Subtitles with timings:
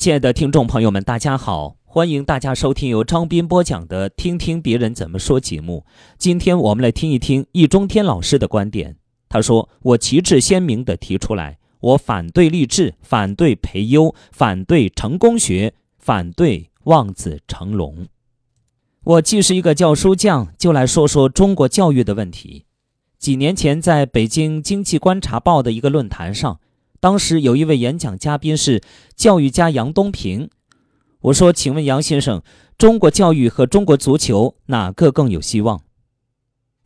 [0.00, 5.84] 亲爱的听众朋友们，大家好，欢迎大家收听由张斌播讲的《听听别人怎么说》节目。
[6.16, 8.96] 今天我们来听一听易中天老师的观点。
[9.28, 18.06] 他说：“我旗帜鲜明地提出来，我反对励志，反对培优，反对成功学，反对望子成龙。
[19.04, 22.64] 我既是一个教书匠，就来说说中国教育的问题。
[23.18, 26.58] 几年前，在北京经济观察报的一个论坛上。”
[27.00, 28.82] 当时有一位演讲嘉宾是
[29.16, 30.50] 教育家杨东平，
[31.22, 32.42] 我说：“请问杨先生，
[32.76, 35.82] 中国教育和中国足球哪个更有希望？”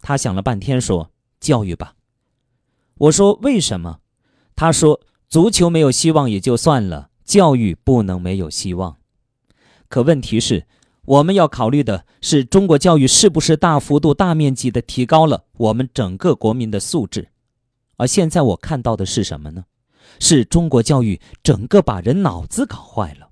[0.00, 1.94] 他想了半天说：“教育吧。”
[2.96, 3.98] 我说：“为什么？”
[4.54, 8.98] 他说：“足球没有希望也就算了，教育不能没有希望。
[9.88, 10.66] 可问题是，
[11.06, 17.30] 我们要考虑的是中国教育是不是大幅度、大面积的提高了我们整个国民的素质？
[17.96, 19.64] 而现在我看到的是什么呢？
[20.20, 23.30] 是中国教育整个把人脑子搞坏了。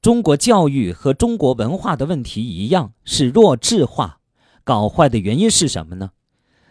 [0.00, 4.20] 中国教育和中国文化的问题一样，是弱智化。
[4.62, 6.10] 搞坏的原因是什么呢？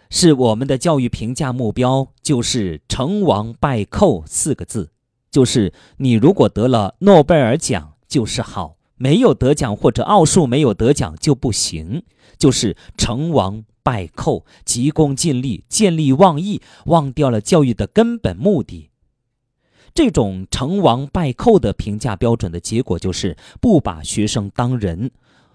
[0.09, 4.91] 是我们的教育评价目标就是“成王败寇”四个字，
[5.29, 12.03] 就是你如果得了诺贝尔奖就是好，没有得奖或者奥数没有得奖就不行，
[12.37, 18.91] 就是成王败寇，急功近利，见利忘义，忘掉了教育的根本目的。
[19.97, 25.09] 这种成王败寇的评价标准的结果，就是不把学生当人，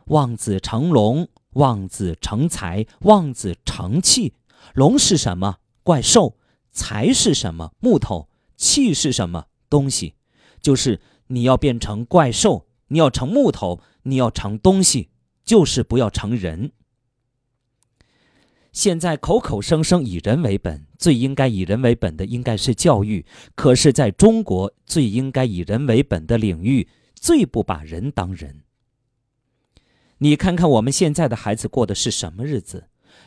[0.07, 4.35] 望子成龙，望子成才，望子成器。
[4.75, 5.59] 龙是什么？
[5.85, 6.37] 怪兽。
[6.73, 7.71] 才是什么？
[7.79, 8.29] 木头。
[8.57, 10.15] 器是什么东西？
[10.61, 15.11] 就是你要变成怪兽，你要成木头，你要成东西，
[15.45, 16.73] 就是不要成人。
[18.73, 23.27] 现在口口声声以人为本，最应该以人为本的应该是教育。
[23.55, 28.63] 可是，在中国最应该以人为本的领域，最不把人当人。
[30.19, 32.85] 你看看我们现在的孩子过的是什么日子？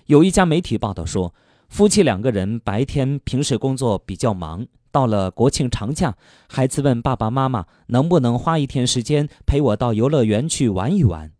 [0.08, 1.36] 有一家媒体报道说，
[1.70, 6.18] 夫妻两个人白天平时工作比较忙，到了国庆长假，
[6.50, 11.35] 孩子问爸爸妈妈能不能花一天时间陪我到游乐园去玩一玩。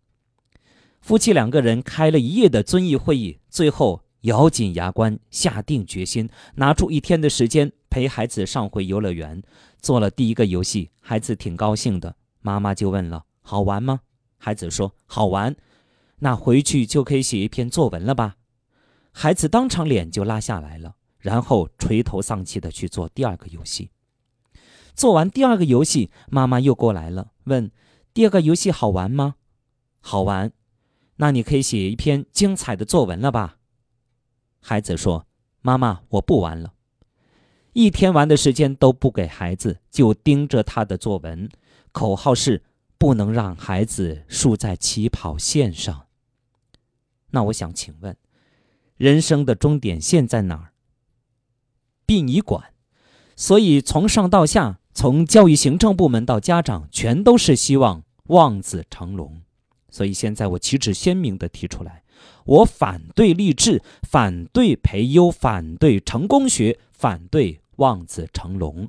[1.06, 9.40] 夫妻两个人开了一夜的遵义会议，最后咬紧牙关，下定决心，拿出一天的时间陪孩子上回游乐园，
[9.80, 10.90] 做了第一个游戏。
[11.00, 14.00] 孩子挺高兴的，妈妈就问了：“好玩吗？”
[14.36, 15.54] 孩子说：“好玩。”
[16.18, 18.34] 那回去就可以写一篇作文了吧？
[19.12, 23.90] 孩子当场脸就拉下来了，然后垂头丧气的去做第二个游戏。
[24.92, 27.70] 做完第二个游戏，妈妈又过来了，问
[28.12, 29.36] ：“第二个游戏好玩吗
[30.02, 30.50] ？”“好玩。”
[31.16, 33.56] 那你可以写一篇精彩的作文了吧？
[34.60, 35.26] 孩子说
[35.62, 36.74] ：“妈妈，我不玩了。”
[37.72, 41.48] 一天玩的时间都不给孩子，就盯着他的作文。
[41.92, 42.62] 口号是
[42.98, 46.06] 不能让孩子输在起跑线上。
[47.30, 48.16] 那我想请问，
[48.96, 50.72] 人生的终点线在哪儿？
[52.04, 52.72] 殡仪馆。
[53.36, 59.42] 所以从上到下，从教育行政部门到家长，全都是希望望子成龙。
[59.90, 62.02] 所以现在我旗帜鲜明地提出来，
[62.44, 68.88] 我反对励志，反对培优，反对成功学，反对望子成龙。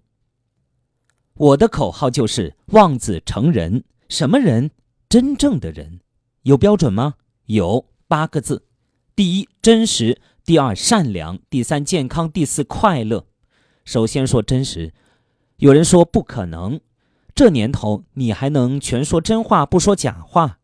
[1.33, 3.83] 我的口号就是望子成人。
[4.09, 4.71] 什么人？
[5.07, 5.99] 真正的人。
[6.43, 7.15] 有标准吗？
[7.45, 8.65] 有八个字：
[9.15, 13.27] 第一，真实；第二，善良；第三，健康；第四，快乐。
[13.85, 14.93] 首先说真实。
[15.57, 16.79] 有人说不可能，
[17.35, 20.59] 这年头你还能全说真话不说假话？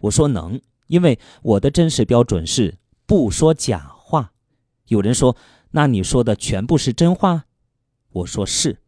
[0.00, 4.32] 我说能，因为我的真实标准是不说假话。
[4.88, 5.36] 有人说，
[5.70, 7.44] 那你说的全部是真话？
[8.10, 8.78] 我说是。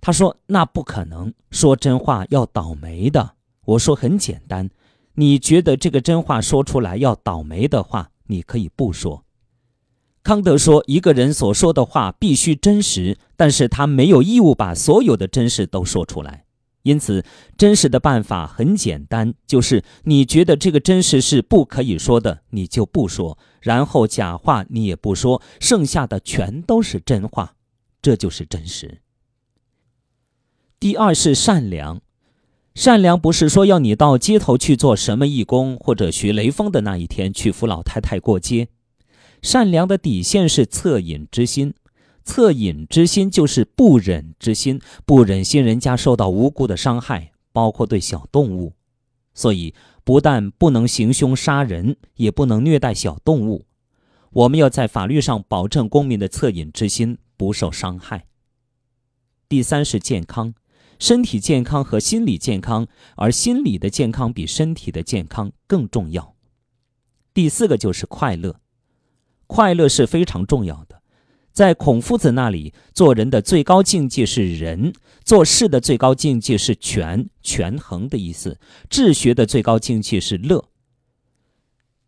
[0.00, 3.36] 他说那不可能，说真话要倒霉的。
[3.64, 4.70] 我说很简单，
[5.14, 9.24] 你觉得这个真话说出来要倒霉的话，你可以不说。
[10.22, 16.44] 康德说，一个人所说的话必须真实，但是他没有义务把所有的真实都说出来。
[16.82, 17.24] 因此，
[17.56, 27.56] 真实的办法很简单，就是你觉得这个真实是不可以说的，你就不说；然后假话你也不说，剩下的全都是真话，
[28.00, 29.02] 这就是真实。
[30.80, 32.00] 第二是善良，
[32.74, 38.68] 善良不是说要你到街头去做什么义工，或者学雷锋的那一天去扶老太太过街。
[39.42, 41.74] 善良的底线是恻隐之心。
[42.28, 48.74] 恻隐之心就是不忍之心，不忍心人家受到无辜的伤害，包括对小动物。
[49.32, 53.64] 所以，不但不能行凶杀人，也不能虐待小动物。
[54.30, 58.26] 我们要在法律上保证公民的恻隐之心不受伤害。
[59.48, 60.52] 第三是健康，
[60.98, 62.86] 身体健康和心理健康，
[63.16, 66.34] 而心理的健康比身体的健康更重要。
[67.32, 68.60] 第四个就是快乐，
[69.46, 70.97] 快乐是非常重要的。
[71.58, 74.92] 在孔夫子那里，做人的最高境界是仁，
[75.24, 78.60] 做事的最高境界是权，权衡的意思。
[78.88, 80.66] 治学的最高境界是乐。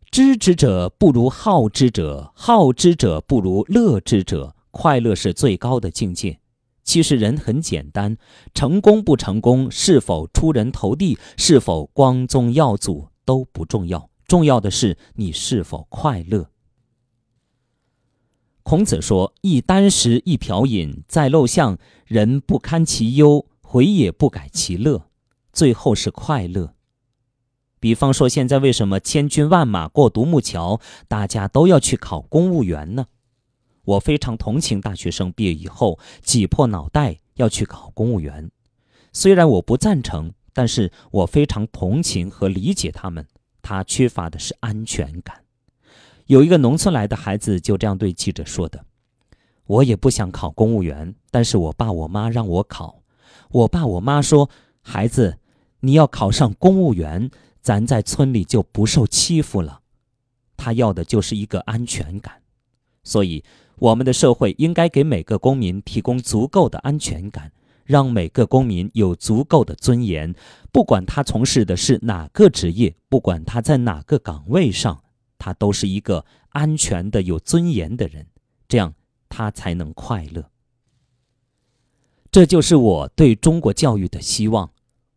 [0.08, 4.54] 知之者不如好之者，好之者不如乐之者。
[4.70, 6.38] 快乐是最高的境界。
[6.84, 8.16] 其实人很简单，
[8.54, 16.50] 成功不成功，是否出人头地，是否光宗耀祖都不重要，重要的是你是否快乐。
[18.62, 25.06] 孔子说：“一箪食，一瓢饮，在陋巷，人不堪其忧，回也不改其乐，
[25.52, 26.74] 最后是快乐。”
[27.80, 33.06] 比方说，现在为什么千军万马过独木桥，大家都要去考公务员呢？
[33.84, 38.50] 我非常同情大学生毕业以后挤破脑袋要去考公务员，
[39.12, 43.26] 虽然我不赞成，但是我非常同情和理解他们。
[43.62, 45.44] 他缺乏的是安全感。
[46.30, 48.84] 有一个农村来的孩子就这样对记者说的
[49.66, 53.02] ：“我也不想考公务员，但是我爸我妈让我考。
[53.50, 54.48] 我爸我妈说，
[54.80, 55.38] 孩子，
[55.80, 57.28] 你要考上公务员。”
[57.60, 59.80] 咱在村里就不受欺负了，
[60.56, 62.40] 他要的就是一个安全感，
[63.02, 63.44] 所以
[63.76, 67.52] 我们的社会应该给每个公民提供足够的安全感，
[67.84, 70.34] 让每个公民有足够的尊严，
[70.72, 75.02] 不管他从事的是哪个职业，不管他在哪个岗位上，
[75.40, 78.28] 他都是一个安全的、有尊严的人，
[78.68, 78.94] 这样
[79.28, 80.50] 他才能快乐。
[82.30, 84.70] 这就是我对中国教育的希望。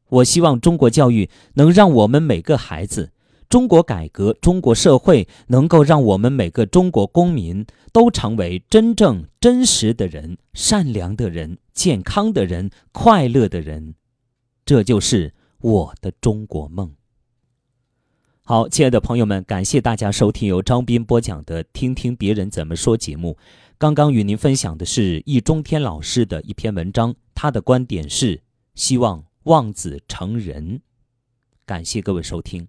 [0.10, 3.12] 我希望中国教育能让我们每个孩子，
[3.50, 13.96] 中国改革、中国社会能够让我们每个中国公民都成为真正真实的人、善良的人、健康的人、快乐的人。
[14.66, 16.96] 这就是我的中国梦。
[18.46, 23.38] 好，亲爱的朋友们，感谢大家收听由张斌播讲的《听听别人怎么说》节目。
[23.78, 28.42] 刚刚与您分享的是易中天老师的一篇文章，他的观点是
[28.76, 29.24] 希望。
[29.44, 30.80] 望子成人，
[31.66, 32.66] 感谢各位收听。